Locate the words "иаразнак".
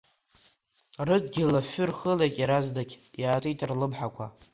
2.37-2.89